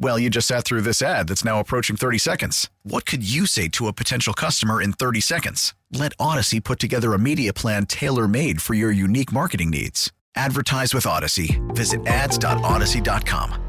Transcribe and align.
Well, 0.00 0.18
you 0.18 0.30
just 0.30 0.46
sat 0.46 0.64
through 0.64 0.82
this 0.82 1.02
ad 1.02 1.26
that's 1.28 1.44
now 1.44 1.58
approaching 1.58 1.96
30 1.96 2.18
seconds. 2.18 2.70
What 2.84 3.04
could 3.04 3.28
you 3.28 3.46
say 3.46 3.66
to 3.68 3.88
a 3.88 3.92
potential 3.92 4.32
customer 4.32 4.80
in 4.80 4.92
30 4.92 5.20
seconds? 5.20 5.74
Let 5.92 6.16
Audacy 6.18 6.62
put 6.62 6.78
together 6.78 7.14
a 7.14 7.18
media 7.18 7.52
plan 7.52 7.86
tailor 7.86 8.28
made 8.28 8.62
for 8.62 8.74
your 8.74 8.92
unique 8.92 9.32
marketing 9.32 9.70
needs. 9.70 10.12
Advertise 10.36 10.94
with 10.94 11.04
Audacy. 11.04 11.58
Visit 11.74 12.06
ads.audacy.com. 12.06 13.64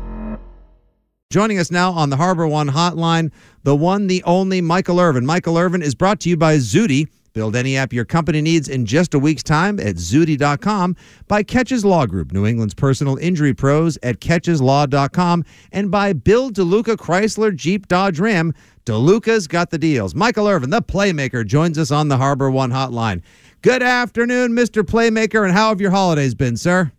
Joining 1.32 1.60
us 1.60 1.70
now 1.70 1.92
on 1.92 2.10
the 2.10 2.18
Harbor 2.18 2.48
One 2.48 2.70
hotline, 2.70 3.32
the 3.64 3.76
one, 3.76 4.08
the 4.08 4.24
only 4.24 4.62
Michael 4.62 5.00
Irvin. 5.00 5.26
Michael 5.28 5.58
Irvin 5.58 5.82
is 5.82 5.94
brought 5.94 6.20
to 6.22 6.30
you 6.30 6.38
by 6.38 6.58
Zudy. 6.58 7.08
Build 7.34 7.56
any 7.56 7.78
app 7.78 7.94
your 7.94 8.06
company 8.06 8.42
needs 8.42 8.68
in 8.68 8.86
just 8.86 9.14
a 9.14 9.20
week's 9.20 9.44
time 9.44 9.80
at 9.80 9.96
Zudy.com 9.96 10.96
by 11.28 11.44
Keches 11.44 11.84
Law 11.84 12.06
Group, 12.06 12.32
New 12.32 12.46
England's 12.46 12.74
personal 12.74 13.18
injury 13.18 13.54
pros 13.54 13.98
at 14.04 14.20
KechesLaw.com, 14.20 15.44
and 15.72 15.92
by 15.92 16.14
Bill 16.14 16.50
DeLuca 16.52 16.98
Chrysler 16.98 17.56
Jeep 17.56 17.88
Dodge 17.88 18.20
Ram. 18.20 18.54
DeLuca's 18.86 19.48
got 19.48 19.70
the 19.70 19.78
deals. 19.78 20.16
Michael 20.16 20.48
Irvin, 20.48 20.72
the 20.72 20.82
playmaker, 20.82 21.46
joins 21.46 21.78
us 21.78 21.92
on 21.92 22.08
the 22.08 22.18
Harbor 22.18 22.50
One 22.50 22.72
hotline. 22.72 23.22
Good 23.62 23.84
afternoon, 23.84 24.54
Mr. 24.54 24.84
Playmaker, 24.84 25.44
and 25.44 25.54
how 25.54 25.70
have 25.70 25.82
your 25.82 25.92
holidays 25.92 26.34
been, 26.34 26.58
sir? 26.58 26.92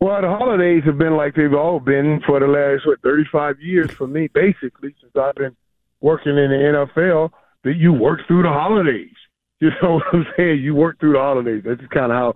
Well, 0.00 0.20
the 0.22 0.28
holidays 0.28 0.82
have 0.86 0.96
been 0.96 1.16
like 1.16 1.34
they've 1.34 1.52
all 1.52 1.78
been 1.78 2.22
for 2.26 2.40
the 2.40 2.46
last 2.46 2.86
what 2.86 3.00
35 3.02 3.60
years 3.60 3.90
for 3.92 4.06
me, 4.06 4.28
basically, 4.32 4.94
since 5.00 5.12
I've 5.14 5.34
been 5.34 5.54
working 6.00 6.38
in 6.38 6.50
the 6.50 6.88
NFL. 6.96 7.30
That 7.64 7.76
you 7.76 7.92
work 7.92 8.20
through 8.26 8.42
the 8.42 8.48
holidays. 8.48 9.10
You 9.62 9.68
know 9.82 9.96
what 9.96 10.04
I'm 10.14 10.24
saying? 10.38 10.60
You 10.62 10.74
work 10.74 10.98
through 10.98 11.12
the 11.12 11.18
holidays. 11.18 11.62
That's 11.66 11.78
just 11.78 11.92
kind 11.92 12.10
of 12.10 12.16
how 12.16 12.32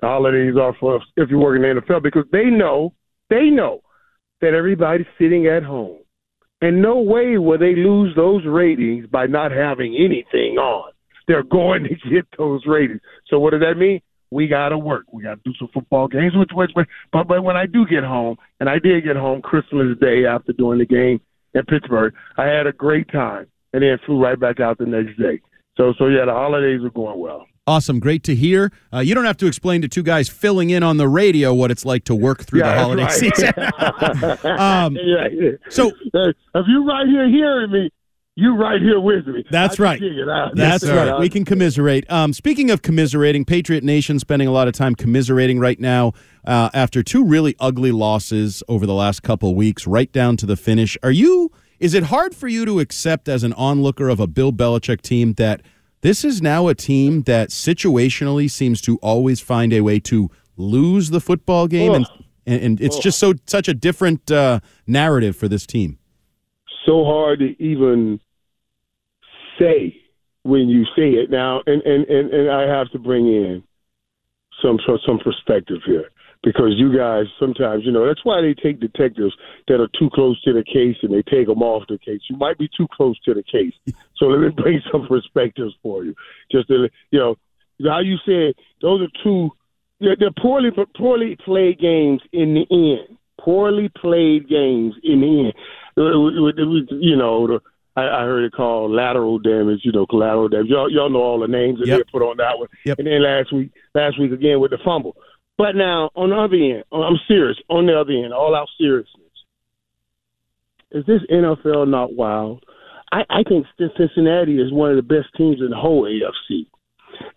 the 0.00 0.06
holidays 0.06 0.54
are 0.56 0.72
for 0.78 1.00
if 1.16 1.28
you 1.28 1.36
work 1.36 1.56
in 1.56 1.62
the 1.62 1.80
NFL 1.80 2.04
because 2.04 2.22
they 2.30 2.44
know 2.44 2.94
they 3.30 3.50
know 3.50 3.80
that 4.40 4.54
everybody's 4.54 5.08
sitting 5.18 5.48
at 5.48 5.64
home, 5.64 5.98
and 6.60 6.80
no 6.80 7.00
way 7.00 7.36
will 7.36 7.58
they 7.58 7.74
lose 7.74 8.14
those 8.14 8.46
ratings 8.46 9.08
by 9.08 9.26
not 9.26 9.50
having 9.50 9.96
anything 9.96 10.56
on. 10.56 10.92
They're 11.26 11.42
going 11.42 11.82
to 11.82 12.10
get 12.10 12.28
those 12.38 12.62
ratings. 12.64 13.00
So 13.26 13.40
what 13.40 13.50
does 13.50 13.62
that 13.62 13.76
mean? 13.76 14.00
we 14.30 14.46
got 14.46 14.70
to 14.70 14.78
work. 14.78 15.04
We 15.12 15.22
got 15.22 15.36
to 15.36 15.40
do 15.44 15.52
some 15.58 15.68
football 15.72 16.08
games. 16.08 16.32
Which, 16.34 16.50
which, 16.52 16.70
but 17.12 17.28
but 17.28 17.42
when 17.42 17.56
I 17.56 17.66
do 17.66 17.86
get 17.86 18.04
home, 18.04 18.36
and 18.60 18.68
I 18.68 18.78
did 18.78 19.04
get 19.04 19.16
home 19.16 19.42
Christmas 19.42 19.96
Day 20.00 20.26
after 20.26 20.52
doing 20.52 20.78
the 20.78 20.86
game 20.86 21.20
in 21.54 21.64
Pittsburgh, 21.64 22.14
I 22.36 22.44
had 22.44 22.66
a 22.66 22.72
great 22.72 23.10
time, 23.10 23.46
and 23.72 23.82
then 23.82 23.98
flew 24.06 24.22
right 24.22 24.38
back 24.38 24.60
out 24.60 24.78
the 24.78 24.86
next 24.86 25.18
day. 25.18 25.40
So 25.76 25.92
so 25.98 26.06
yeah, 26.08 26.24
the 26.24 26.32
holidays 26.32 26.80
are 26.84 26.90
going 26.90 27.18
well. 27.20 27.46
Awesome, 27.66 28.00
great 28.00 28.22
to 28.24 28.34
hear. 28.34 28.72
Uh, 28.92 29.00
you 29.00 29.14
don't 29.14 29.26
have 29.26 29.36
to 29.36 29.46
explain 29.46 29.82
to 29.82 29.88
two 29.88 30.02
guys 30.02 30.26
filling 30.28 30.70
in 30.70 30.82
on 30.82 30.96
the 30.96 31.06
radio 31.06 31.52
what 31.52 31.70
it's 31.70 31.84
like 31.84 32.04
to 32.04 32.14
work 32.14 32.42
through 32.44 32.60
Yeah, 32.60 32.72
the 32.74 32.80
holiday 32.80 33.02
right. 33.02 33.12
season. 33.12 33.52
um, 34.58 34.96
Yeah, 35.02 35.28
yeah. 35.30 35.50
so 35.68 35.92
if 36.14 36.66
you 36.66 36.86
right 36.88 37.06
here 37.06 37.28
hearing 37.28 37.70
me, 37.70 37.90
you 38.36 38.54
right 38.56 38.80
here 38.80 39.00
with 39.00 39.26
me. 39.26 39.44
That's 39.50 39.78
right. 39.78 40.00
dig 40.00 40.12
it 40.16 40.28
out. 40.28 40.52
That's 40.54 40.84
Yes, 40.84 40.92
right. 40.92 41.20
We 41.20 41.28
can 41.28 41.44
commiserate. 41.44 42.10
Um, 42.10 42.32
speaking 42.32 42.70
of 42.70 42.82
commiserating, 42.82 43.44
Patriot 43.44 43.82
Nation 43.84 44.18
spending 44.18 44.46
a 44.48 44.52
lot 44.52 44.68
of 44.68 44.74
time 44.74 44.94
commiserating 44.94 45.58
right 45.58 45.78
now 45.78 46.12
uh, 46.46 46.70
after 46.72 47.02
two 47.02 47.24
really 47.24 47.56
ugly 47.60 47.90
losses 47.92 48.62
over 48.68 48.86
the 48.86 48.94
last 48.94 49.22
couple 49.22 49.54
weeks, 49.54 49.86
right 49.86 50.10
down 50.12 50.36
to 50.38 50.46
the 50.46 50.56
finish. 50.56 50.96
Are 51.02 51.10
you? 51.10 51.50
Is 51.80 51.94
it 51.94 52.04
hard 52.04 52.34
for 52.34 52.48
you 52.48 52.64
to 52.64 52.80
accept 52.80 53.28
as 53.28 53.44
an 53.44 53.52
onlooker 53.52 54.08
of 54.08 54.18
a 54.18 54.26
Bill 54.26 54.52
Belichick 54.52 55.00
team 55.00 55.34
that 55.34 55.62
this 56.00 56.24
is 56.24 56.42
now 56.42 56.66
a 56.66 56.74
team 56.74 57.22
that 57.22 57.50
situationally 57.50 58.50
seems 58.50 58.80
to 58.82 58.96
always 58.98 59.40
find 59.40 59.72
a 59.72 59.80
way 59.80 60.00
to 60.00 60.30
lose 60.56 61.10
the 61.10 61.20
football 61.20 61.68
game, 61.68 61.92
and 61.92 62.06
and, 62.46 62.62
and 62.62 62.80
it's 62.80 62.98
just 62.98 63.18
so 63.18 63.34
such 63.46 63.68
a 63.68 63.74
different 63.74 64.30
uh, 64.30 64.60
narrative 64.86 65.36
for 65.36 65.48
this 65.48 65.66
team. 65.66 65.98
so 66.84 67.04
hard 67.04 67.38
to 67.40 67.62
even 67.62 68.20
say 69.58 69.96
when 70.42 70.68
you 70.68 70.84
say 70.96 71.10
it. 71.10 71.30
Now 71.30 71.62
and 71.66 71.82
and 71.82 72.04
and, 72.06 72.32
and 72.32 72.50
I 72.50 72.62
have 72.62 72.90
to 72.90 72.98
bring 72.98 73.26
in 73.26 73.62
some 74.62 74.78
some 74.86 74.98
some 75.06 75.18
perspective 75.18 75.78
here 75.84 76.10
because 76.44 76.72
you 76.76 76.96
guys 76.96 77.24
sometimes 77.38 77.84
you 77.84 77.90
know 77.92 78.06
that's 78.06 78.24
why 78.24 78.40
they 78.40 78.54
take 78.54 78.78
detectives 78.80 79.34
that 79.66 79.80
are 79.80 79.88
too 79.98 80.08
close 80.14 80.40
to 80.42 80.52
the 80.52 80.62
case 80.64 80.96
and 81.02 81.12
they 81.12 81.22
take 81.22 81.46
them 81.46 81.62
off 81.62 81.82
the 81.88 81.98
case 81.98 82.20
you 82.30 82.36
might 82.36 82.56
be 82.58 82.68
too 82.76 82.86
close 82.92 83.18
to 83.20 83.34
the 83.34 83.42
case 83.42 83.74
so 84.16 84.26
let 84.26 84.40
me 84.40 84.48
bring 84.62 84.80
some 84.92 85.06
perspectives 85.06 85.74
for 85.82 86.04
you 86.04 86.14
just 86.50 86.68
to 86.68 86.88
you 87.10 87.18
know 87.18 87.36
how 87.86 87.98
you 88.00 88.16
said 88.24 88.54
those 88.82 89.00
are 89.02 89.10
two 89.24 89.50
they're, 90.00 90.16
they're 90.18 90.30
poorly 90.40 90.70
poorly 90.96 91.36
played 91.44 91.78
games 91.80 92.20
in 92.32 92.54
the 92.54 92.66
end 92.70 93.18
poorly 93.40 93.88
played 94.00 94.48
games 94.48 94.94
in 95.02 95.20
the 95.20 95.40
end 95.46 95.54
it 95.96 96.00
was- 96.00 96.54
it 96.56 96.62
was, 96.62 96.82
you 97.00 97.16
know, 97.16 97.48
the, 97.48 97.60
I, 97.96 98.20
I 98.20 98.22
heard 98.22 98.44
it 98.44 98.52
called 98.52 98.92
lateral 98.92 99.40
damage, 99.40 99.80
you 99.82 99.90
know, 99.90 100.06
collateral 100.06 100.46
damage. 100.48 100.68
Y'all, 100.68 100.88
y'all 100.88 101.10
know 101.10 101.18
all 101.20 101.40
the 101.40 101.48
names 101.48 101.80
that 101.80 101.88
Yep. 101.88 101.98
they 101.98 102.04
put 102.12 102.22
on 102.22 102.36
that 102.36 102.56
one. 102.56 102.68
Yep. 102.84 102.98
And 103.00 103.08
then 103.08 103.20
last 103.24 103.52
week, 103.52 103.72
last 103.96 104.20
week 104.20 104.30
again 104.30 104.60
with 104.60 104.70
the 104.70 104.78
fumble. 104.84 105.16
But 105.58 105.74
now, 105.74 106.10
on 106.14 106.30
the 106.30 106.36
other 106.36 106.54
end, 106.54 106.84
oh, 106.92 107.02
I'm 107.02 107.18
serious. 107.26 107.58
On 107.68 107.84
the 107.84 108.00
other 108.00 108.12
end, 108.12 108.32
all 108.32 108.54
out 108.54 108.68
seriousness. 108.78 109.26
Is 110.92 111.04
this 111.04 111.20
NFL 111.30 111.88
not 111.88 112.14
wild? 112.14 112.64
I, 113.10 113.22
I 113.28 113.42
think 113.42 113.66
Cincinnati 113.76 114.60
is 114.60 114.72
one 114.72 114.90
of 114.90 114.96
the 114.96 115.02
best 115.02 115.34
teams 115.36 115.58
in 115.60 115.70
the 115.70 115.76
whole 115.76 116.04
AFC. 116.04 116.66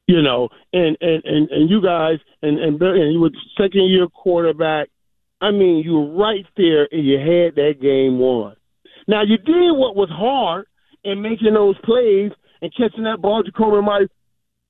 You 0.05 0.21
know, 0.21 0.49
and 0.71 0.95
and 1.01 1.23
and, 1.25 1.49
and 1.49 1.69
you 1.69 1.81
guys, 1.81 2.19
and 2.43 2.59
and, 2.59 2.79
and 2.79 3.13
you 3.13 3.19
were 3.19 3.31
second 3.57 3.89
year 3.89 4.07
quarterback. 4.07 4.89
I 5.41 5.49
mean, 5.49 5.83
you 5.83 5.93
were 5.93 6.15
right 6.15 6.45
there, 6.55 6.87
and 6.91 7.03
you 7.03 7.17
had 7.17 7.55
that 7.55 7.81
game 7.81 8.19
won. 8.19 8.55
Now 9.07 9.23
you 9.23 9.37
did 9.37 9.71
what 9.73 9.95
was 9.95 10.09
hard 10.11 10.67
in 11.03 11.21
making 11.21 11.55
those 11.55 11.77
plays 11.83 12.31
and 12.61 12.71
catching 12.75 13.05
that 13.05 13.21
ball, 13.21 13.43
Jakobi 13.43 13.83
Meyers, 13.83 14.09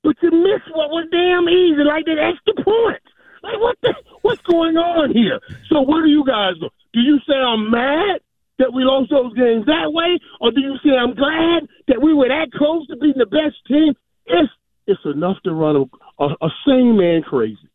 but 0.03 0.16
you 0.22 0.31
missed 0.31 0.72
what 0.73 0.89
was 0.89 1.07
damn 1.12 1.50
easy, 1.50 1.83
like 1.83 2.06
that 2.06 2.18
extra 2.18 2.63
point. 2.63 3.01
Like 3.44 3.59
what 3.59 3.78
the 3.81 3.94
what's 4.22 4.41
going 4.44 4.78
on 4.78 5.12
here? 5.12 5.40
So 5.69 5.81
what 5.81 6.03
do 6.03 6.09
you 6.09 6.24
guys 6.25 6.53
do? 6.59 6.69
Do 6.94 7.00
you 7.00 7.19
say 7.28 7.34
I'm 7.35 7.72
mad 7.72 8.22
that 8.59 8.74
we 8.74 8.84
lost 8.84 9.09
those 9.09 9.34
games 9.34 9.66
that 9.66 9.91
way, 9.91 10.19
or 10.40 10.52
do 10.52 10.62
you 10.62 10.78
say 10.84 10.91
I'm 10.91 11.16
glad 11.16 11.68
that 11.88 12.01
we 12.01 12.13
were 12.13 12.28
that 12.28 12.51
close 12.53 12.85
to 12.88 12.97
being 12.97 13.16
the 13.18 13.25
best 13.25 13.56
team? 13.68 13.94
It's 14.25 14.51
it's 14.88 15.01
enough 15.06 15.38
to 15.44 15.53
run 15.53 15.75
a, 15.75 16.24
a, 16.24 16.28
a 16.41 16.50
sane 16.66 16.97
man 16.97 17.24
crazy. 17.24 17.69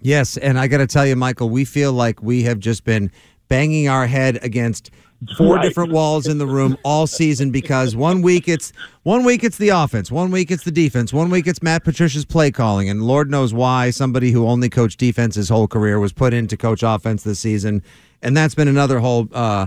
Yes, 0.00 0.36
and 0.36 0.58
I 0.58 0.66
got 0.66 0.78
to 0.78 0.86
tell 0.86 1.06
you, 1.06 1.14
Michael, 1.14 1.50
we 1.50 1.64
feel 1.64 1.92
like 1.92 2.22
we 2.22 2.44
have 2.44 2.58
just 2.58 2.84
been 2.84 3.10
banging 3.48 3.88
our 3.88 4.06
head 4.06 4.38
against 4.42 4.90
four 5.36 5.56
Right. 5.56 5.62
different 5.62 5.92
walls 5.92 6.26
in 6.26 6.38
the 6.38 6.46
room 6.46 6.76
all 6.82 7.06
season 7.06 7.50
because 7.50 7.94
one 7.94 8.22
week 8.22 8.48
it's 8.48 8.72
one 9.02 9.22
week 9.24 9.44
it's 9.44 9.58
the 9.58 9.68
offense, 9.68 10.10
one 10.10 10.30
week 10.30 10.50
it's 10.50 10.64
the 10.64 10.70
defense, 10.70 11.12
one 11.12 11.28
week 11.30 11.46
it's 11.46 11.62
Matt 11.62 11.84
Patricia's 11.84 12.24
play 12.24 12.50
calling, 12.50 12.88
and 12.88 13.02
Lord 13.02 13.30
knows 13.30 13.52
why 13.52 13.90
somebody 13.90 14.30
who 14.30 14.46
only 14.46 14.68
coached 14.70 14.98
defense 14.98 15.34
his 15.34 15.48
whole 15.48 15.68
career 15.68 15.98
was 16.00 16.12
put 16.12 16.32
in 16.32 16.46
to 16.48 16.56
coach 16.56 16.82
offense 16.82 17.22
this 17.22 17.38
season, 17.38 17.82
and 18.22 18.36
that's 18.36 18.54
been 18.54 18.68
another 18.68 18.98
whole 19.00 19.28
uh, 19.32 19.66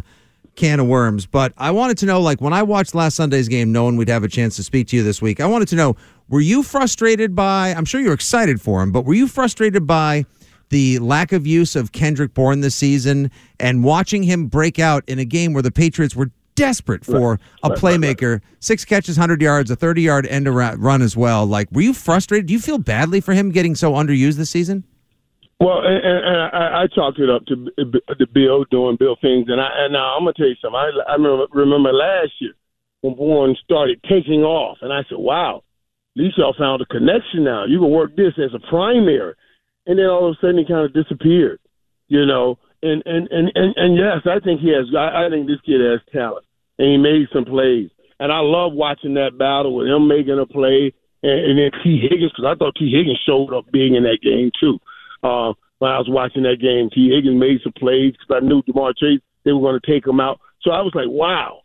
can 0.55 0.79
of 0.79 0.87
worms. 0.87 1.25
But 1.25 1.53
I 1.57 1.71
wanted 1.71 1.97
to 1.99 2.05
know, 2.07 2.19
like, 2.21 2.41
when 2.41 2.53
I 2.53 2.63
watched 2.63 2.93
last 2.95 3.15
Sunday's 3.15 3.47
game, 3.47 3.71
knowing 3.71 3.95
we'd 3.95 4.09
have 4.09 4.23
a 4.23 4.27
chance 4.27 4.55
to 4.55 4.63
speak 4.63 4.87
to 4.89 4.95
you 4.95 5.03
this 5.03 5.21
week, 5.21 5.39
I 5.39 5.45
wanted 5.45 5.67
to 5.69 5.75
know, 5.75 5.95
were 6.29 6.41
you 6.41 6.63
frustrated 6.63 7.35
by? 7.35 7.69
I'm 7.69 7.85
sure 7.85 8.01
you're 8.01 8.13
excited 8.13 8.59
for 8.61 8.81
him, 8.81 8.91
but 8.91 9.05
were 9.05 9.13
you 9.13 9.27
frustrated 9.27 9.85
by? 9.85 10.25
The 10.73 10.97
lack 10.97 11.31
of 11.31 11.45
use 11.45 11.75
of 11.75 11.91
Kendrick 11.91 12.33
Bourne 12.33 12.61
this 12.61 12.73
season 12.73 13.29
and 13.59 13.83
watching 13.83 14.23
him 14.23 14.47
break 14.47 14.79
out 14.79 15.03
in 15.05 15.19
a 15.19 15.25
game 15.25 15.53
where 15.53 15.61
the 15.61 15.69
Patriots 15.69 16.15
were 16.15 16.31
desperate 16.55 17.05
for 17.05 17.39
a 17.61 17.69
playmaker, 17.69 18.41
six 18.59 18.83
catches, 18.83 19.15
100 19.15 19.39
yards, 19.39 19.69
a 19.69 19.75
30 19.75 20.01
yard 20.01 20.25
end 20.25 20.47
run 20.47 21.03
as 21.03 21.15
well. 21.15 21.45
Like, 21.45 21.71
were 21.71 21.81
you 21.81 21.93
frustrated? 21.93 22.47
Do 22.47 22.53
you 22.53 22.59
feel 22.59 22.79
badly 22.79 23.21
for 23.21 23.35
him 23.35 23.51
getting 23.51 23.75
so 23.75 23.91
underused 23.93 24.37
this 24.37 24.49
season? 24.49 24.83
Well, 25.59 25.85
and, 25.85 26.03
and 26.03 26.41
I, 26.41 26.81
I 26.81 26.87
chalked 26.87 27.19
it 27.19 27.29
up 27.29 27.45
to 27.45 27.69
the 27.77 28.27
Bill 28.33 28.65
doing 28.71 28.97
Bill 28.99 29.15
things, 29.21 29.45
and 29.49 29.61
I 29.61 29.69
and 29.85 29.93
now 29.93 30.15
I'm 30.17 30.23
gonna 30.23 30.33
tell 30.33 30.47
you 30.47 30.55
something. 30.59 30.75
I, 30.75 30.89
I 31.07 31.13
remember, 31.13 31.45
remember 31.51 31.93
last 31.93 32.31
year 32.39 32.53
when 33.01 33.13
Bourne 33.13 33.55
started 33.63 34.01
taking 34.09 34.41
off, 34.41 34.79
and 34.81 34.91
I 34.91 35.03
said, 35.07 35.19
"Wow, 35.19 35.61
at 36.17 36.23
least 36.23 36.39
y'all 36.39 36.55
found 36.57 36.81
a 36.81 36.85
connection 36.85 37.43
now. 37.43 37.65
You 37.65 37.79
can 37.79 37.91
work 37.91 38.15
this 38.15 38.33
as 38.39 38.55
a 38.55 38.59
primary," 38.71 39.35
and 39.85 39.99
then 39.99 40.05
all 40.05 40.29
of 40.29 40.35
a 40.35 40.41
sudden 40.41 40.57
he 40.57 40.65
kind 40.65 40.85
of 40.85 40.93
disappeared, 40.93 41.59
you 42.07 42.25
know. 42.25 42.57
And 42.81 43.01
and 43.05 43.27
and 43.31 43.51
and, 43.55 43.73
and 43.77 43.97
yes, 43.97 44.23
I 44.25 44.39
think 44.43 44.59
he 44.59 44.69
has. 44.75 44.87
I, 44.95 45.25
I 45.25 45.29
think 45.29 45.47
this 45.47 45.61
kid 45.65 45.79
has 45.79 46.01
talent, 46.11 46.45
and 46.77 46.87
he 46.91 46.97
made 46.97 47.27
some 47.31 47.45
plays, 47.45 47.89
and 48.19 48.31
I 48.31 48.39
love 48.39 48.73
watching 48.73 49.15
that 49.15 49.37
battle 49.37 49.75
with 49.75 49.87
him 49.87 50.07
making 50.07 50.39
a 50.39 50.45
play, 50.45 50.91
and, 51.23 51.39
and 51.39 51.55
then 51.59 51.71
Tee 51.83 52.03
Higgins 52.03 52.31
because 52.35 52.47
I 52.47 52.55
thought 52.55 52.75
Tee 52.75 52.91
Higgins 52.91 53.23
showed 53.25 53.55
up 53.55 53.71
big 53.71 53.93
in 53.93 54.03
that 54.03 54.19
game 54.21 54.51
too. 54.59 54.79
Uh, 55.23 55.55
when 55.79 55.91
I 55.91 55.99
was 55.99 56.11
watching 56.11 56.43
that 56.43 56.59
game, 56.59 56.89
Tee 56.91 57.11
Higgins 57.15 57.39
made 57.39 57.63
some 57.63 57.73
plays 57.75 58.13
because 58.13 58.43
I 58.43 58.45
knew 58.45 58.63
Ja'Marr 58.63 58.95
Chase 58.99 59.23
they 59.43 59.51
were 59.51 59.61
going 59.61 59.79
to 59.79 59.91
take 59.91 60.07
him 60.07 60.19
out. 60.19 60.39
So 60.61 60.71
I 60.71 60.81
was 60.81 60.93
like, 60.95 61.09
wow, 61.09 61.61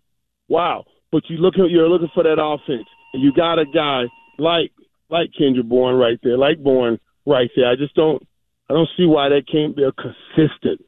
wow. 0.48 0.84
But 1.10 1.22
you 1.28 1.38
look 1.38 1.54
you're 1.56 1.88
looking 1.88 2.10
for 2.14 2.22
that 2.22 2.42
offense, 2.42 2.86
and 3.12 3.22
you 3.22 3.32
got 3.32 3.58
a 3.58 3.64
guy 3.64 4.04
like 4.38 4.72
like 5.10 5.30
Kendrick 5.36 5.66
Bourne 5.66 5.96
right 5.96 6.18
there, 6.22 6.36
like 6.36 6.62
Bourne 6.62 6.98
right 7.28 7.50
there. 7.54 7.68
I 7.68 7.76
just 7.76 7.94
don't 7.94 8.26
I 8.70 8.74
don't 8.74 8.88
see 8.96 9.06
why 9.06 9.28
that 9.28 9.44
can't 9.50 9.76
be 9.76 9.84
a 9.84 9.92
consistent 9.92 10.84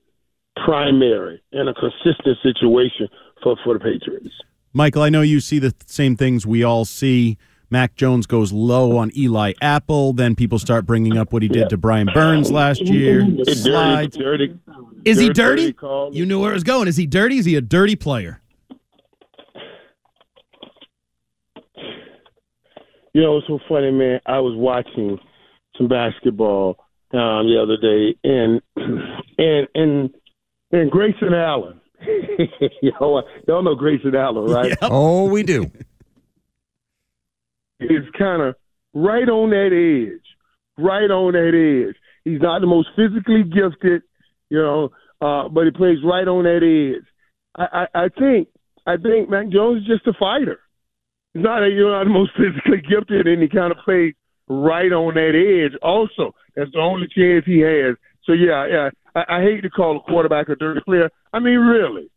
primary 0.64 1.42
and 1.52 1.68
a 1.68 1.74
consistent 1.74 2.38
situation 2.42 3.08
for 3.42 3.56
for 3.62 3.74
the 3.74 3.80
Patriots. 3.80 4.34
Michael, 4.72 5.02
I 5.02 5.08
know 5.08 5.22
you 5.22 5.40
see 5.40 5.58
the 5.58 5.74
same 5.86 6.16
things 6.16 6.46
we 6.46 6.62
all 6.62 6.84
see. 6.84 7.36
Mac 7.72 7.94
Jones 7.94 8.26
goes 8.26 8.52
low 8.52 8.96
on 8.96 9.12
Eli 9.16 9.52
Apple. 9.60 10.12
Then 10.12 10.34
people 10.34 10.58
start 10.58 10.86
bringing 10.86 11.16
up 11.16 11.32
what 11.32 11.42
he 11.42 11.48
did 11.48 11.68
to 11.70 11.76
Brian 11.76 12.08
Burns 12.12 12.50
last 12.50 12.82
year. 12.82 13.24
It's 13.24 13.62
Slides. 13.62 14.16
dirty, 14.16 14.48
dirty. 14.48 14.58
Is 15.04 15.18
he 15.18 15.28
dirty 15.30 15.72
dirty? 15.72 16.16
You 16.16 16.26
knew 16.26 16.40
where 16.40 16.50
it 16.50 16.54
was 16.54 16.64
going. 16.64 16.88
Is 16.88 16.96
he 16.96 17.06
dirty? 17.06 17.38
Is 17.38 17.44
he 17.44 17.54
a 17.54 17.60
dirty 17.60 17.94
player? 17.94 18.40
You 23.12 23.22
know, 23.22 23.38
it's 23.38 23.46
so 23.46 23.58
funny, 23.68 23.90
man. 23.90 24.20
I 24.26 24.38
was 24.38 24.54
watching 24.56 25.18
some 25.80 25.88
basketball 25.88 26.76
um, 27.12 27.46
the 27.48 27.58
other 27.60 27.76
day, 27.76 28.16
and 28.22 28.60
and 29.38 29.68
and 29.74 30.10
and 30.70 30.90
Grayson 30.90 31.34
Allen. 31.34 31.80
y'all, 32.82 33.22
y'all 33.48 33.62
know 33.62 33.74
Grayson 33.74 34.14
Allen, 34.14 34.50
right? 34.50 34.76
Oh, 34.82 35.28
we 35.28 35.42
do. 35.42 35.70
is 37.80 38.04
kind 38.18 38.42
of 38.42 38.54
right 38.94 39.28
on 39.28 39.50
that 39.50 39.72
edge, 39.72 40.24
right 40.78 41.10
on 41.10 41.32
that 41.32 41.88
edge. 41.88 41.96
He's 42.24 42.40
not 42.40 42.60
the 42.60 42.66
most 42.66 42.88
physically 42.96 43.42
gifted, 43.42 44.02
you 44.50 44.58
know, 44.58 44.90
uh, 45.20 45.48
but 45.48 45.64
he 45.64 45.70
plays 45.70 45.98
right 46.04 46.28
on 46.28 46.44
that 46.44 46.62
edge. 46.62 47.06
I, 47.56 47.86
I, 47.94 48.04
I 48.04 48.08
think 48.08 48.48
I 48.86 48.96
think 48.96 49.28
Mac 49.28 49.48
Jones 49.48 49.82
is 49.82 49.88
just 49.88 50.06
a 50.06 50.12
fighter. 50.18 50.60
He's 51.34 51.42
not 51.42 51.62
a, 51.62 51.68
you 51.68 51.84
know, 51.84 51.92
not 51.92 52.04
the 52.04 52.10
most 52.10 52.32
physically 52.36 52.80
gifted, 52.80 53.26
and 53.26 53.42
he 53.42 53.48
kind 53.48 53.72
of 53.72 53.78
plays 53.84 54.14
right 54.50 54.90
on 54.92 55.14
that 55.14 55.32
edge. 55.38 55.78
Also, 55.80 56.34
that's 56.56 56.72
the 56.72 56.80
only 56.80 57.06
chance 57.06 57.44
he 57.46 57.60
has. 57.60 57.94
So 58.24 58.32
yeah, 58.32 58.66
yeah. 58.66 58.90
I, 59.14 59.38
I 59.38 59.42
hate 59.42 59.62
to 59.62 59.70
call 59.70 59.96
a 59.96 60.00
quarterback 60.00 60.48
a 60.48 60.56
dirty 60.56 60.80
player. 60.84 61.08
I 61.32 61.38
mean, 61.38 61.58
really, 61.58 62.10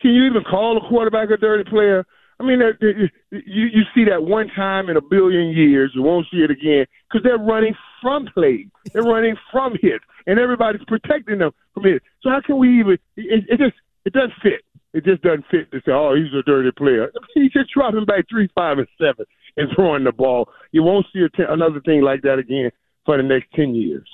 can 0.00 0.12
you 0.14 0.24
even 0.24 0.42
call 0.48 0.76
a 0.78 0.88
quarterback 0.88 1.30
a 1.30 1.36
dirty 1.36 1.68
player? 1.68 2.04
I 2.40 2.44
mean, 2.44 2.60
that, 2.60 2.78
that- 2.80 3.10
you 3.30 3.66
you 3.66 3.82
see 3.94 4.04
that 4.08 4.22
one 4.22 4.48
time 4.54 4.88
in 4.88 4.96
a 4.96 5.00
billion 5.02 5.48
years. 5.50 5.92
You 5.94 6.02
won't 6.02 6.26
see 6.30 6.38
it 6.38 6.50
again 6.50 6.86
because 7.10 7.22
they're 7.24 7.38
running 7.38 7.74
from 8.00 8.26
plays. 8.32 8.66
They're 8.92 9.02
running 9.02 9.36
from 9.50 9.72
hits, 9.80 10.04
and 10.26 10.38
everybody's 10.38 10.84
protecting 10.86 11.38
them 11.38 11.52
from 11.74 11.84
hits. 11.84 12.04
So 12.22 12.30
how 12.30 12.40
can 12.44 12.58
we 12.58 12.78
even? 12.80 12.92
It, 13.16 13.44
it 13.48 13.58
just 13.58 13.74
it 14.04 14.12
doesn't 14.12 14.34
fit. 14.42 14.62
It 14.94 15.04
just 15.04 15.22
doesn't 15.22 15.46
fit 15.50 15.70
to 15.72 15.78
say, 15.80 15.92
"Oh, 15.92 16.14
he's 16.14 16.32
a 16.38 16.42
dirty 16.42 16.70
player." 16.72 17.10
He's 17.34 17.52
just 17.52 17.70
dropping 17.72 18.04
back 18.04 18.26
three, 18.28 18.48
five, 18.54 18.78
and 18.78 18.88
seven 19.00 19.24
and 19.56 19.68
throwing 19.74 20.04
the 20.04 20.12
ball. 20.12 20.48
You 20.72 20.82
won't 20.82 21.06
see 21.12 21.26
another 21.38 21.80
thing 21.80 22.02
like 22.02 22.22
that 22.22 22.38
again 22.38 22.70
for 23.04 23.16
the 23.16 23.22
next 23.22 23.48
ten 23.54 23.74
years. 23.74 24.08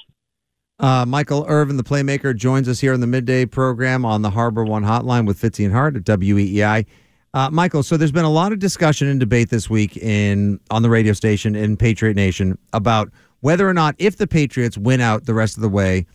Uh, 0.81 1.05
Michael 1.05 1.45
Irvin, 1.49 1.77
the 1.77 1.83
playmaker, 1.83 2.35
joins 2.37 2.69
us 2.69 2.79
here 2.79 2.93
in 2.93 3.01
the 3.01 3.07
midday 3.07 3.45
program 3.45 4.05
on 4.05 4.23
the 4.23 4.31
Harbor 4.31 4.65
One 4.65 4.85
Hotline 4.85 5.27
with 5.27 5.41
Fitzy 5.41 5.65
and 5.65 5.75
Hart 5.75 5.97
at 5.97 6.05
WEEI. 6.05 6.87
Uh, 7.35 7.51
Michael, 7.51 7.83
so 7.83 7.97
there's 7.97 8.13
been 8.13 8.25
a 8.25 8.31
lot 8.31 8.53
of 8.53 8.59
discussion 8.59 9.09
and 9.09 9.19
debate 9.19 9.51
this 9.51 9.69
week 9.69 9.97
in 9.97 10.61
on 10.71 10.83
the 10.83 10.89
radio 10.89 11.13
station 11.13 11.57
in 11.57 11.77
Patriot 11.77 12.15
Nation 12.15 12.57
about 12.73 13.11
whether 13.41 13.69
or 13.69 13.75
not 13.75 13.97
if 13.99 14.17
the 14.17 14.27
Patriots 14.27 14.79
win 14.79 15.01
out 15.01 15.27
the 15.27 15.35
rest 15.35 15.57
of 15.57 15.63
the 15.63 15.69
way 15.69 16.07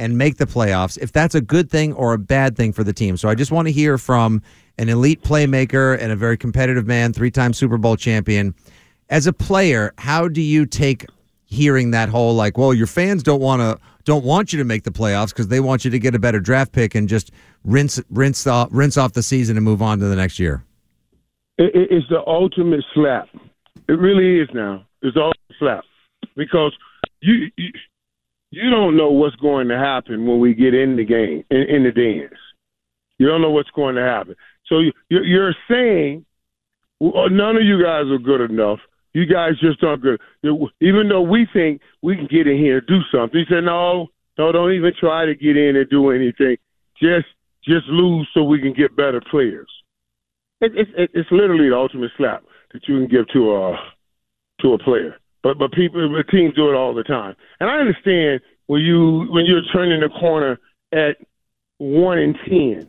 and 0.00 0.16
make 0.16 0.38
the 0.38 0.46
playoffs, 0.46 0.96
if 0.98 1.12
that's 1.12 1.34
a 1.34 1.42
good 1.42 1.70
thing 1.70 1.92
or 1.92 2.14
a 2.14 2.18
bad 2.18 2.56
thing 2.56 2.72
for 2.72 2.82
the 2.82 2.92
team. 2.92 3.18
So 3.18 3.28
I 3.28 3.34
just 3.34 3.52
want 3.52 3.68
to 3.68 3.72
hear 3.72 3.98
from 3.98 4.42
an 4.78 4.88
elite 4.88 5.22
playmaker 5.22 5.96
and 6.00 6.10
a 6.10 6.16
very 6.16 6.38
competitive 6.38 6.86
man, 6.86 7.12
three-time 7.12 7.52
Super 7.52 7.76
Bowl 7.76 7.96
champion. 7.96 8.54
As 9.10 9.26
a 9.26 9.32
player, 9.32 9.92
how 9.98 10.26
do 10.26 10.40
you 10.40 10.64
take 10.64 11.04
hearing 11.44 11.90
that 11.90 12.08
whole 12.08 12.34
like, 12.34 12.56
well, 12.56 12.72
your 12.72 12.86
fans 12.86 13.22
don't 13.22 13.42
want 13.42 13.60
to 13.60 13.78
don't 14.04 14.24
want 14.24 14.52
you 14.52 14.58
to 14.58 14.64
make 14.64 14.84
the 14.84 14.90
playoffs 14.90 15.28
because 15.28 15.48
they 15.48 15.60
want 15.60 15.84
you 15.84 15.90
to 15.90 15.98
get 15.98 16.14
a 16.14 16.18
better 16.18 16.40
draft 16.40 16.72
pick 16.72 16.94
and 16.94 17.06
just 17.06 17.30
rinse 17.64 18.00
rinse 18.08 18.46
off 18.46 18.68
rinse 18.72 18.96
off 18.96 19.12
the 19.12 19.22
season 19.22 19.58
and 19.58 19.64
move 19.64 19.82
on 19.82 19.98
to 19.98 20.06
the 20.06 20.16
next 20.16 20.38
year. 20.38 20.64
It, 21.58 21.74
it, 21.74 21.88
it's 21.90 22.08
the 22.08 22.26
ultimate 22.26 22.82
slap. 22.94 23.28
It 23.86 23.98
really 23.98 24.40
is 24.40 24.48
now. 24.54 24.86
It's 25.02 25.14
the 25.14 25.20
ultimate 25.20 25.56
slap 25.58 25.84
because 26.36 26.72
you, 27.20 27.50
you 27.58 27.70
you 28.50 28.70
don't 28.70 28.96
know 28.96 29.10
what's 29.10 29.36
going 29.36 29.68
to 29.68 29.78
happen 29.78 30.26
when 30.26 30.40
we 30.40 30.54
get 30.54 30.74
in 30.74 30.96
the 30.96 31.04
game 31.04 31.44
in, 31.50 31.62
in 31.62 31.84
the 31.84 31.92
dance. 31.92 32.38
You 33.18 33.26
don't 33.26 33.42
know 33.42 33.50
what's 33.50 33.70
going 33.70 33.96
to 33.96 34.02
happen. 34.02 34.34
So 34.66 34.80
you, 34.80 34.92
you're 35.08 35.54
saying 35.68 36.24
well, 37.00 37.24
uh, 37.24 37.28
none 37.28 37.56
of 37.56 37.62
you 37.62 37.82
guys 37.82 38.04
are 38.10 38.18
good 38.18 38.42
enough. 38.42 38.78
You 39.12 39.26
guys 39.26 39.58
just 39.60 39.82
aren't 39.82 40.02
good. 40.02 40.20
Even 40.80 41.08
though 41.08 41.22
we 41.22 41.46
think 41.52 41.80
we 42.02 42.14
can 42.14 42.28
get 42.30 42.46
in 42.46 42.56
here 42.56 42.78
and 42.78 42.86
do 42.86 43.00
something, 43.10 43.40
he 43.40 43.44
said, 43.52 43.64
"No, 43.64 44.08
no, 44.38 44.52
don't 44.52 44.72
even 44.72 44.92
try 45.00 45.26
to 45.26 45.34
get 45.34 45.56
in 45.56 45.76
and 45.76 45.88
do 45.90 46.10
anything. 46.10 46.56
Just 47.02 47.26
just 47.64 47.86
lose 47.88 48.28
so 48.32 48.44
we 48.44 48.60
can 48.60 48.72
get 48.72 48.94
better 48.94 49.20
players." 49.30 49.68
It, 50.60 50.72
it, 50.76 51.10
it's 51.14 51.30
literally 51.32 51.70
the 51.70 51.76
ultimate 51.76 52.12
slap 52.16 52.44
that 52.72 52.86
you 52.86 52.98
can 52.98 53.08
give 53.08 53.26
to 53.32 53.56
a 53.56 53.76
to 54.60 54.74
a 54.74 54.78
player. 54.78 55.16
But 55.42 55.58
but 55.58 55.72
people, 55.72 56.08
but 56.14 56.30
teams 56.30 56.54
do 56.54 56.70
it 56.70 56.74
all 56.74 56.94
the 56.94 57.02
time. 57.02 57.34
And 57.60 57.70
I 57.70 57.78
understand 57.78 58.40
when 58.66 58.82
you 58.82 59.26
when 59.30 59.46
you're 59.46 59.62
turning 59.72 60.00
the 60.00 60.08
corner 60.08 60.58
at 60.92 61.16
one 61.78 62.18
and 62.18 62.36
ten. 62.46 62.88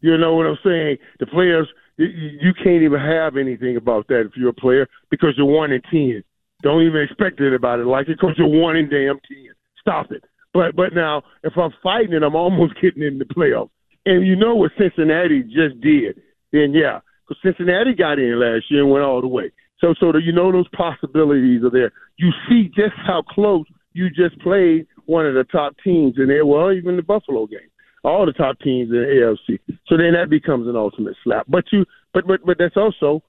You 0.00 0.16
know 0.18 0.34
what 0.34 0.46
I'm 0.46 0.58
saying? 0.64 0.98
The 1.20 1.26
players, 1.26 1.68
you, 1.96 2.06
you 2.06 2.52
can't 2.54 2.82
even 2.82 2.98
have 3.00 3.36
anything 3.36 3.76
about 3.76 4.08
that 4.08 4.22
if 4.22 4.32
you're 4.36 4.50
a 4.50 4.54
player 4.54 4.88
because 5.10 5.34
you're 5.36 5.46
one 5.46 5.72
and 5.72 5.84
ten. 5.90 6.24
Don't 6.62 6.82
even 6.82 7.02
expect 7.02 7.40
it 7.40 7.54
about 7.54 7.80
it 7.80 7.86
like 7.86 8.08
it 8.08 8.18
because 8.20 8.36
you're 8.38 8.48
one 8.48 8.76
and 8.76 8.90
damn 8.90 9.18
ten. 9.28 9.52
Stop 9.80 10.12
it. 10.12 10.24
But 10.54 10.76
but 10.76 10.94
now 10.94 11.22
if 11.42 11.56
I'm 11.56 11.72
fighting 11.82 12.12
it, 12.14 12.22
I'm 12.22 12.36
almost 12.36 12.74
getting 12.80 13.02
in 13.02 13.18
the 13.18 13.24
playoffs. 13.24 13.70
And 14.06 14.26
you 14.26 14.36
know 14.36 14.54
what 14.54 14.72
Cincinnati 14.78 15.42
just 15.42 15.80
did? 15.80 16.20
Then 16.52 16.72
yeah, 16.74 17.00
because 17.26 17.42
Cincinnati 17.42 17.94
got 17.94 18.18
in 18.18 18.38
last 18.38 18.70
year 18.70 18.82
and 18.82 18.90
went 18.90 19.04
all 19.04 19.20
the 19.20 19.28
way. 19.28 19.52
So 19.82 19.94
so 19.98 20.12
that 20.12 20.22
you 20.22 20.32
know 20.32 20.50
those 20.50 20.68
possibilities 20.68 21.62
are 21.64 21.70
there. 21.70 21.92
You 22.16 22.30
see 22.48 22.70
just 22.74 22.94
how 23.04 23.22
close 23.22 23.66
you 23.92 24.08
just 24.08 24.38
played 24.40 24.86
one 25.04 25.26
of 25.26 25.34
the 25.34 25.44
top 25.44 25.74
teams 25.84 26.14
in 26.16 26.28
there. 26.28 26.46
Well, 26.46 26.72
even 26.72 26.96
the 26.96 27.02
Buffalo 27.02 27.46
game 27.46 27.68
all 28.04 28.26
the 28.26 28.32
top 28.32 28.58
teams 28.60 28.90
in 28.90 28.96
the 28.96 29.36
AFC. 29.48 29.58
So 29.86 29.96
then 29.96 30.14
that 30.14 30.28
becomes 30.28 30.66
an 30.66 30.76
ultimate 30.76 31.14
slap. 31.22 31.46
But 31.48 31.64
you, 31.72 31.84
but 32.12 32.26
but 32.26 32.44
but 32.44 32.58
that's 32.58 32.76
also 32.76 33.22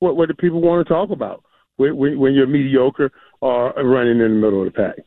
what 0.00 0.16
what 0.16 0.28
the 0.28 0.34
people 0.34 0.60
want 0.60 0.86
to 0.86 0.92
talk 0.92 1.10
about 1.10 1.44
when, 1.76 1.96
when, 1.96 2.18
when 2.18 2.34
you're 2.34 2.46
mediocre 2.46 3.10
or 3.40 3.72
running 3.72 4.20
in 4.20 4.34
the 4.34 4.40
middle 4.40 4.66
of 4.66 4.72
the 4.72 4.76
pack. 4.76 5.04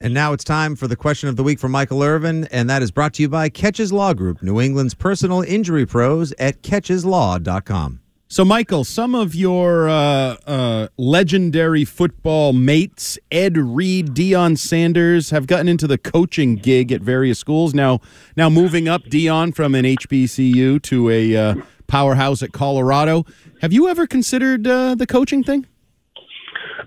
And 0.00 0.12
now 0.12 0.34
it's 0.34 0.44
time 0.44 0.76
for 0.76 0.86
the 0.86 0.96
question 0.96 1.30
of 1.30 1.36
the 1.36 1.42
week 1.42 1.58
for 1.58 1.70
Michael 1.70 2.02
Irvin, 2.02 2.44
and 2.48 2.68
that 2.68 2.82
is 2.82 2.90
brought 2.90 3.14
to 3.14 3.22
you 3.22 3.30
by 3.30 3.48
Keches 3.48 3.92
Law 3.92 4.12
Group, 4.12 4.42
New 4.42 4.60
England's 4.60 4.92
personal 4.92 5.40
injury 5.40 5.86
pros 5.86 6.34
at 6.38 6.62
kecheslaw.com. 6.62 8.00
So, 8.28 8.44
Michael, 8.44 8.82
some 8.82 9.14
of 9.14 9.36
your 9.36 9.88
uh, 9.88 10.36
uh, 10.48 10.88
legendary 10.96 11.84
football 11.84 12.52
mates, 12.52 13.20
Ed 13.30 13.56
Reed, 13.56 14.14
Deion 14.14 14.58
Sanders, 14.58 15.30
have 15.30 15.46
gotten 15.46 15.68
into 15.68 15.86
the 15.86 15.96
coaching 15.96 16.56
gig 16.56 16.90
at 16.90 17.00
various 17.00 17.38
schools. 17.38 17.72
Now, 17.72 18.00
now 18.36 18.50
moving 18.50 18.88
up, 18.88 19.04
Deion 19.04 19.54
from 19.54 19.76
an 19.76 19.84
HBCU 19.84 20.82
to 20.82 21.08
a 21.08 21.36
uh, 21.36 21.54
powerhouse 21.86 22.42
at 22.42 22.50
Colorado. 22.50 23.24
Have 23.60 23.72
you 23.72 23.86
ever 23.86 24.08
considered 24.08 24.66
uh, 24.66 24.96
the 24.96 25.06
coaching 25.06 25.44
thing? 25.44 25.64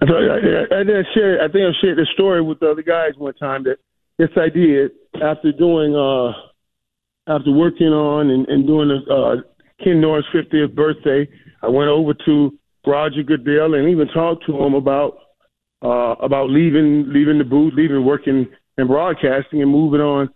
I, 0.01 0.05
I, 0.05 0.09
I, 0.09 0.79
I 0.81 0.83
didn't. 0.83 1.07
I 1.15 1.47
think 1.47 1.63
I 1.63 1.71
shared 1.79 1.99
the 1.99 2.07
story 2.15 2.41
with 2.41 2.59
the 2.59 2.69
other 2.69 2.83
guys 2.83 3.13
one 3.17 3.33
time 3.35 3.63
that 3.63 3.77
yes, 4.17 4.29
I 4.35 4.49
did 4.49 4.91
after 5.23 5.53
doing 5.53 5.95
uh 5.95 6.33
after 7.27 7.51
working 7.51 7.87
on 7.87 8.29
and, 8.29 8.47
and 8.47 8.65
doing 8.65 8.91
uh, 9.09 9.35
Ken 9.83 10.01
Norton 10.01 10.23
50th 10.33 10.75
birthday. 10.75 11.27
I 11.61 11.67
went 11.67 11.89
over 11.89 12.13
to 12.25 12.57
Roger 12.85 13.23
Goodell 13.23 13.73
and 13.73 13.89
even 13.89 14.07
talked 14.07 14.45
to 14.45 14.57
him 14.57 14.73
about 14.73 15.17
uh 15.81 16.15
about 16.21 16.49
leaving 16.49 17.05
leaving 17.13 17.37
the 17.37 17.45
booth, 17.45 17.73
leaving 17.75 18.05
working 18.05 18.47
in 18.77 18.87
broadcasting 18.87 19.61
and 19.61 19.71
moving 19.71 20.01
on 20.01 20.29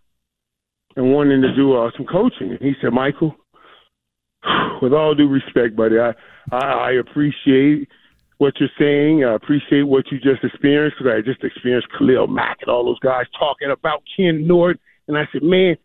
and 0.96 1.14
wanting 1.14 1.42
to 1.42 1.56
do 1.56 1.76
uh, 1.76 1.90
some 1.98 2.06
coaching. 2.06 2.52
And 2.52 2.60
he 2.62 2.74
said, 2.82 2.94
Michael, 2.94 3.36
with 4.82 4.94
all 4.94 5.16
due 5.16 5.28
respect, 5.28 5.76
buddy, 5.76 5.98
I, 5.98 6.14
I, 6.52 6.58
I 6.58 6.92
appreciate 7.00 7.88
what 8.38 8.54
you're 8.60 8.70
saying. 8.78 9.24
I 9.24 9.36
appreciate 9.36 9.84
what 9.84 10.06
you 10.12 10.20
just 10.20 10.44
experienced 10.44 10.98
because 11.00 11.14
I 11.18 11.22
just 11.22 11.44
experienced 11.44 11.88
Khalil 11.98 12.28
Mack 12.28 12.58
and 12.62 12.70
all 12.70 12.86
those 12.86 13.00
guys 13.00 13.26
talking 13.40 13.72
about 13.72 14.04
Ken 14.16 14.46
Norton. 14.48 14.80
And 15.08 15.18
I 15.18 15.24
said, 15.32 15.44
man, 15.44 15.78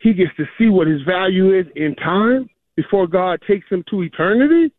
he 0.00 0.12
gets 0.12 0.34
to 0.36 0.44
see 0.58 0.68
what 0.68 0.86
his 0.86 1.02
value 1.02 1.58
is 1.58 1.66
in 1.76 1.94
time 1.96 2.48
before 2.76 3.06
God 3.06 3.40
takes 3.48 3.66
him 3.68 3.82
to 3.90 4.02
eternity. 4.02 4.72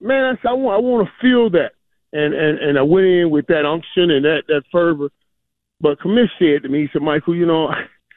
Man, 0.00 0.36
I 0.44 0.48
I 0.48 0.52
want, 0.54 0.76
I 0.76 0.86
want 0.86 1.08
to 1.08 1.12
feel 1.20 1.50
that. 1.50 1.72
And, 2.12 2.34
and, 2.34 2.58
and 2.58 2.78
I 2.78 2.82
went 2.82 3.06
in 3.06 3.30
with 3.30 3.46
that 3.46 3.64
unction 3.64 4.10
and 4.10 4.24
that, 4.24 4.42
that 4.48 4.62
fervor. 4.70 5.08
But 5.80 5.98
Commish 6.00 6.28
said 6.38 6.62
to 6.62 6.68
me, 6.68 6.82
he 6.82 6.88
said, 6.92 7.02
Michael, 7.02 7.36
you 7.36 7.46
know, 7.46 7.68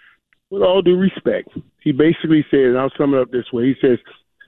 with 0.50 0.64
all 0.64 0.82
due 0.82 0.98
respect, 0.98 1.50
he 1.82 1.92
basically 1.92 2.46
said, 2.50 2.60
and 2.60 2.78
I'll 2.78 2.92
sum 2.98 3.14
it 3.14 3.22
up 3.22 3.32
this 3.32 3.52
way. 3.54 3.66
He 3.66 3.76
says, 3.82 4.00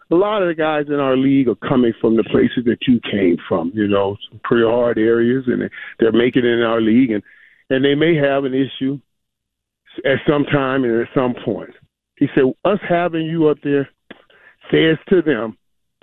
a 0.09 0.15
lot 0.15 0.41
of 0.41 0.47
the 0.47 0.55
guys 0.55 0.85
in 0.87 0.99
our 0.99 1.17
league 1.17 1.49
are 1.49 1.55
coming 1.55 1.93
from 1.99 2.15
the 2.15 2.23
places 2.23 2.63
that 2.65 2.77
you 2.87 2.99
came 3.11 3.37
from, 3.47 3.71
you 3.73 3.87
know, 3.87 4.15
some 4.29 4.39
pretty 4.43 4.65
hard 4.65 4.97
areas, 4.97 5.43
and 5.47 5.69
they're 5.99 6.11
making 6.13 6.45
it 6.45 6.59
in 6.59 6.61
our 6.61 6.79
league, 6.79 7.11
and 7.11 7.21
and 7.69 7.83
they 7.83 7.95
may 7.95 8.15
have 8.15 8.45
an 8.45 8.53
issue 8.53 8.97
at 10.05 10.19
some 10.25 10.45
time 10.45 10.85
and 10.85 11.01
at 11.01 11.09
some 11.13 11.35
point. 11.43 11.71
He 12.15 12.27
said, 12.33 12.45
us 12.63 12.79
having 12.87 13.25
you 13.25 13.47
up 13.49 13.57
there 13.61 13.89
says 14.71 14.97
to 15.09 15.21
them 15.21 15.57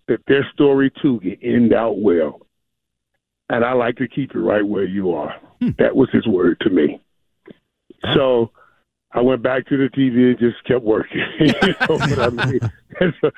that 0.09 0.21
their 0.26 0.47
story 0.52 0.92
too 1.02 1.21
can 1.21 1.37
end 1.42 1.73
out 1.73 1.99
well, 1.99 2.40
and 3.49 3.64
I 3.64 3.73
like 3.73 3.97
to 3.97 4.09
keep 4.09 4.35
it 4.35 4.38
right 4.38 4.66
where 4.66 4.85
you 4.85 5.12
are. 5.12 5.35
Hmm. 5.61 5.71
That 5.78 5.97
was 5.97 6.11
his 6.12 6.26
word 6.26 6.61
to 6.61 6.71
me. 6.71 7.00
So 8.14 8.50
I 9.12 9.21
went 9.21 9.42
back 9.42 9.66
to 9.68 9.76
the 9.76 9.88
TV 9.88 10.30
and 10.30 10.38
just 10.38 10.62
kept 10.64 10.83
working. 10.83 11.23
you 11.40 11.47
know 11.62 11.97
what 11.97 12.18
I 12.18 12.47
mean? 12.47 12.61
so, 13.21 13.30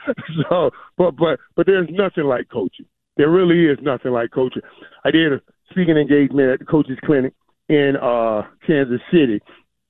so, 0.48 0.70
but 0.96 1.16
but 1.16 1.38
but 1.54 1.66
there's 1.66 1.88
nothing 1.90 2.24
like 2.24 2.48
coaching. 2.48 2.86
There 3.16 3.30
really 3.30 3.66
is 3.66 3.78
nothing 3.82 4.12
like 4.12 4.30
coaching. 4.30 4.62
I 5.04 5.10
did 5.10 5.32
a 5.32 5.40
speaking 5.70 5.96
engagement 5.96 6.50
at 6.50 6.58
the 6.58 6.64
coaches 6.64 6.98
clinic 7.04 7.34
in 7.68 7.96
uh 8.00 8.42
Kansas 8.66 9.00
City, 9.12 9.40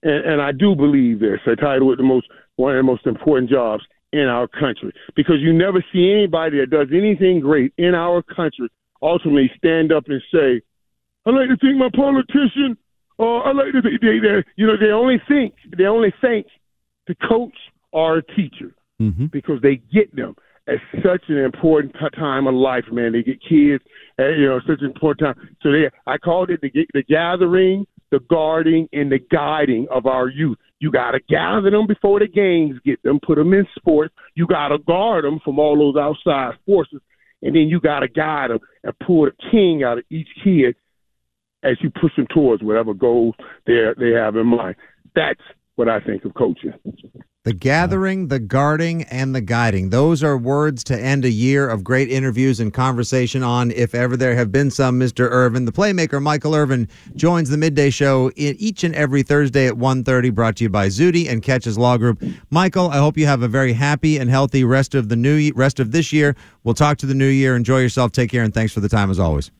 and, 0.02 0.24
and 0.24 0.42
I 0.42 0.52
do 0.52 0.74
believe 0.74 1.20
this. 1.20 1.40
I 1.46 1.54
title 1.54 1.92
it 1.92 1.96
the 1.96 2.02
most 2.02 2.26
one 2.56 2.72
of 2.72 2.78
the 2.78 2.82
most 2.82 3.06
important 3.06 3.50
jobs 3.50 3.84
in 4.16 4.28
our 4.28 4.48
country 4.48 4.92
because 5.14 5.36
you 5.40 5.52
never 5.52 5.84
see 5.92 6.12
anybody 6.12 6.58
that 6.60 6.70
does 6.70 6.88
anything 6.92 7.40
great 7.40 7.72
in 7.78 7.94
our 7.94 8.22
country 8.22 8.68
ultimately 9.02 9.50
stand 9.56 9.92
up 9.92 10.04
and 10.08 10.22
say, 10.32 10.60
"I'd 11.26 11.34
like 11.34 11.48
to 11.48 11.56
thank 11.60 11.76
my 11.76 11.90
politician 11.94 12.76
or 13.18 13.46
I 13.46 13.52
like 13.52 13.72
to 13.72 13.80
they, 13.82 13.98
they, 13.98 14.44
you 14.56 14.66
know 14.66 14.76
they 14.76 14.92
only 14.92 15.20
think 15.28 15.54
they 15.76 15.84
only 15.84 16.12
think 16.20 16.46
the 17.06 17.14
coach 17.28 17.56
or 17.92 18.18
a 18.18 18.22
teacher 18.22 18.74
mm-hmm. 19.00 19.26
because 19.26 19.60
they 19.62 19.76
get 19.92 20.14
them 20.14 20.34
at 20.68 20.78
such 21.02 21.22
an 21.28 21.38
important 21.38 21.94
time 22.16 22.46
of 22.46 22.54
life, 22.54 22.84
man. 22.90 23.12
They 23.12 23.22
get 23.22 23.40
kids, 23.40 23.84
at, 24.18 24.36
you 24.36 24.46
know, 24.46 24.60
such 24.66 24.80
an 24.80 24.86
important 24.86 25.36
time. 25.36 25.48
So 25.62 25.70
they, 25.70 25.90
I 26.06 26.18
called 26.18 26.50
it 26.50 26.60
the 26.60 26.70
the 26.92 27.02
gathering, 27.02 27.86
the 28.10 28.20
guarding, 28.30 28.88
and 28.92 29.10
the 29.10 29.18
guiding 29.18 29.86
of 29.90 30.06
our 30.06 30.28
youth. 30.28 30.58
You 30.78 30.90
got 30.90 31.12
to 31.12 31.20
gather 31.28 31.70
them 31.70 31.86
before 31.86 32.20
the 32.20 32.28
games 32.28 32.78
get 32.84 33.02
them, 33.02 33.18
put 33.24 33.36
them 33.36 33.52
in 33.54 33.66
sports. 33.76 34.14
You 34.34 34.46
got 34.46 34.68
to 34.68 34.78
guard 34.78 35.24
them 35.24 35.40
from 35.44 35.58
all 35.58 35.76
those 35.76 36.00
outside 36.00 36.58
forces, 36.66 37.00
and 37.42 37.54
then 37.54 37.68
you 37.68 37.80
got 37.80 38.00
to 38.00 38.08
guide 38.08 38.50
them 38.50 38.58
and 38.84 38.98
pull 39.06 39.24
the 39.24 39.32
king 39.50 39.82
out 39.84 39.98
of 39.98 40.04
each 40.10 40.28
kid 40.44 40.76
as 41.62 41.76
you 41.80 41.90
push 41.90 42.14
them 42.16 42.26
towards 42.32 42.62
whatever 42.62 42.94
goals 42.94 43.34
they 43.66 43.86
they 43.98 44.10
have 44.10 44.36
in 44.36 44.46
mind. 44.46 44.76
That's 45.14 45.40
what 45.76 45.88
I 45.88 46.00
think 46.00 46.24
of 46.24 46.34
coaching. 46.34 46.74
The 47.46 47.52
gathering, 47.52 48.26
the 48.26 48.40
guarding, 48.40 49.04
and 49.04 49.32
the 49.32 49.40
guiding. 49.40 49.90
Those 49.90 50.24
are 50.24 50.36
words 50.36 50.82
to 50.82 51.00
end 51.00 51.24
a 51.24 51.30
year 51.30 51.68
of 51.68 51.84
great 51.84 52.10
interviews 52.10 52.58
and 52.58 52.74
conversation 52.74 53.44
on, 53.44 53.70
if 53.70 53.94
ever 53.94 54.16
there 54.16 54.34
have 54.34 54.50
been 54.50 54.68
some, 54.68 54.98
Mr. 54.98 55.30
Irvin. 55.30 55.64
The 55.64 55.70
playmaker, 55.70 56.20
Michael 56.20 56.56
Irvin, 56.56 56.88
joins 57.14 57.48
the 57.48 57.56
midday 57.56 57.88
show 57.90 58.32
each 58.34 58.82
and 58.82 58.96
every 58.96 59.22
Thursday 59.22 59.68
at 59.68 59.74
1.30, 59.74 60.34
brought 60.34 60.56
to 60.56 60.64
you 60.64 60.70
by 60.70 60.88
Zudy 60.88 61.28
and 61.28 61.40
Keches 61.40 61.78
Law 61.78 61.96
Group. 61.96 62.20
Michael, 62.50 62.90
I 62.90 62.96
hope 62.96 63.16
you 63.16 63.26
have 63.26 63.42
a 63.42 63.48
very 63.48 63.74
happy 63.74 64.18
and 64.18 64.28
healthy 64.28 64.64
rest 64.64 64.96
of 64.96 65.08
the 65.08 65.14
new 65.14 65.52
rest 65.54 65.78
of 65.78 65.92
this 65.92 66.12
year. 66.12 66.34
We'll 66.64 66.74
talk 66.74 66.98
to 66.98 67.06
the 67.06 67.14
new 67.14 67.28
year. 67.28 67.54
Enjoy 67.54 67.78
yourself. 67.78 68.10
Take 68.10 68.32
care, 68.32 68.42
and 68.42 68.52
thanks 68.52 68.72
for 68.72 68.80
the 68.80 68.88
time 68.88 69.08
as 69.08 69.20
always. 69.20 69.52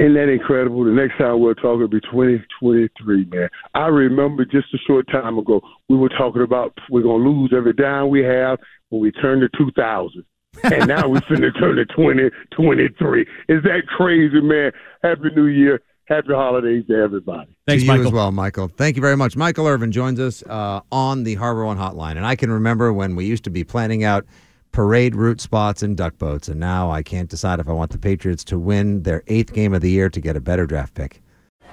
Isn't 0.00 0.14
that 0.14 0.30
incredible? 0.30 0.84
The 0.84 0.90
next 0.90 1.18
time 1.18 1.40
we'll 1.40 1.54
talk 1.54 1.78
will 1.78 1.86
be 1.86 2.00
2023, 2.00 3.26
man. 3.26 3.48
I 3.74 3.88
remember 3.88 4.46
just 4.46 4.72
a 4.72 4.78
short 4.86 5.06
time 5.08 5.38
ago, 5.38 5.60
we 5.90 5.98
were 5.98 6.08
talking 6.08 6.42
about 6.42 6.76
we're 6.88 7.02
going 7.02 7.22
to 7.22 7.28
lose 7.28 7.52
every 7.54 7.74
dime 7.74 8.08
we 8.08 8.22
have 8.24 8.58
when 8.88 9.02
we 9.02 9.12
turn 9.12 9.40
to 9.40 9.50
2000. 9.58 10.24
and 10.64 10.88
now 10.88 11.08
we're 11.08 11.20
finna 11.20 11.50
turn 11.58 11.76
to 11.76 11.84
2023. 11.86 13.22
Is 13.48 13.62
that 13.64 13.82
crazy, 13.86 14.40
man? 14.40 14.72
Happy 15.02 15.28
New 15.36 15.46
Year. 15.46 15.80
Happy 16.06 16.28
holidays 16.28 16.84
to 16.88 16.94
everybody. 16.94 17.54
Thanks, 17.66 17.84
to 17.84 17.86
Michael. 17.86 18.06
as 18.06 18.12
well, 18.12 18.32
Michael. 18.32 18.68
Thank 18.68 18.96
you 18.96 19.02
very 19.02 19.16
much. 19.16 19.36
Michael 19.36 19.66
Irvin 19.66 19.92
joins 19.92 20.18
us 20.20 20.42
uh, 20.44 20.80
on 20.90 21.24
the 21.24 21.34
Harbor 21.34 21.64
One 21.64 21.78
Hotline. 21.78 22.16
And 22.16 22.26
I 22.26 22.36
can 22.36 22.50
remember 22.50 22.92
when 22.92 23.14
we 23.14 23.26
used 23.26 23.44
to 23.44 23.50
be 23.50 23.62
planning 23.62 24.04
out– 24.04 24.24
parade 24.72 25.14
route 25.14 25.40
spots 25.40 25.82
and 25.82 25.96
duck 25.96 26.18
boats. 26.18 26.48
And 26.48 26.58
now 26.58 26.90
I 26.90 27.02
can't 27.02 27.28
decide 27.28 27.60
if 27.60 27.68
I 27.68 27.72
want 27.72 27.92
the 27.92 27.98
Patriots 27.98 28.44
to 28.44 28.58
win 28.58 29.02
their 29.02 29.22
eighth 29.28 29.52
game 29.52 29.72
of 29.74 29.80
the 29.80 29.90
year 29.90 30.10
to 30.10 30.20
get 30.20 30.36
a 30.36 30.40
better 30.40 30.66
draft 30.66 30.94
pick. 30.94 31.22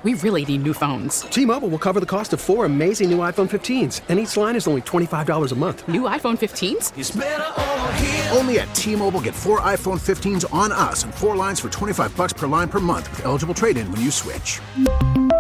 We 0.02 0.14
really 0.14 0.46
need 0.46 0.64
new 0.64 0.74
phones. 0.74 1.22
T 1.24 1.44
Mobile 1.46 1.68
will 1.68 1.78
cover 1.78 2.00
the 2.00 2.06
cost 2.06 2.32
of 2.32 2.40
four 2.40 2.64
amazing 2.64 3.10
new 3.10 3.18
iPhone 3.18 3.50
15s, 3.50 4.00
and 4.08 4.18
each 4.18 4.38
line 4.38 4.56
is 4.56 4.66
only 4.66 4.82
$25 4.82 5.52
a 5.52 5.56
month. 5.56 5.86
New 5.90 6.04
iPhone 6.04 6.38
15s? 6.38 8.34
Only 8.34 8.60
at 8.60 8.74
T 8.74 8.96
Mobile 8.96 9.20
get 9.20 9.36
four 9.36 9.60
iPhone 9.60 10.00
15s 10.00 10.46
on 10.54 10.72
us 10.72 11.04
and 11.04 11.14
four 11.14 11.36
lines 11.36 11.60
for 11.60 11.70
25 11.70 12.16
bucks 12.16 12.32
per 12.32 12.48
line 12.48 12.70
per 12.70 12.80
month 12.80 13.10
with 13.12 13.26
eligible 13.26 13.54
trade 13.54 13.76
in 13.76 13.92
when 13.92 14.00
you 14.00 14.10
switch. 14.10 14.62